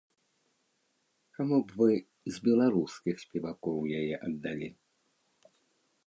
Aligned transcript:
Каму 1.39 1.57
б 1.67 1.75
вы 1.81 1.89
з 2.37 2.47
беларускіх 2.47 3.15
спевакоў 3.25 3.77
яе 3.99 4.15
аддалі? 4.29 4.69